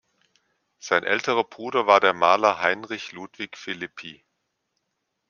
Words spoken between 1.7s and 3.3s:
war der Maler Heinrich